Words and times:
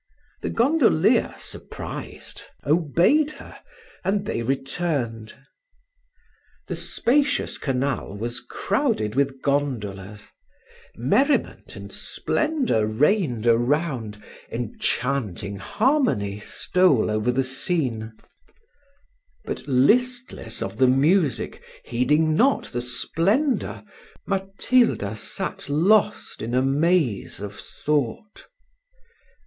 The 0.41 0.49
gondolier, 0.49 1.35
surprised, 1.37 2.41
obeyed 2.65 3.33
her, 3.33 3.59
and 4.03 4.25
they 4.25 4.41
returned. 4.41 5.35
The 6.67 6.75
spacious 6.75 7.59
canal 7.59 8.17
was 8.17 8.39
crowded 8.41 9.13
with 9.13 9.43
gondolas; 9.43 10.31
merriment 10.95 11.75
and 11.75 11.91
splendour 11.91 12.87
reigned 12.87 13.45
around, 13.45 14.19
enchanting 14.51 15.57
harmony 15.57 16.39
stole 16.39 17.11
over 17.11 17.31
the 17.31 17.43
scene; 17.43 18.13
but, 19.45 19.67
listless 19.67 20.63
of 20.63 20.77
the 20.77 20.87
music, 20.87 21.61
heeding 21.85 22.33
not 22.33 22.63
the 22.73 22.81
splendour, 22.81 23.83
Matilda 24.25 25.15
sat 25.15 25.69
lost 25.69 26.41
in 26.41 26.55
a 26.55 26.63
maze 26.63 27.39
of 27.39 27.53
thought. 27.59 28.47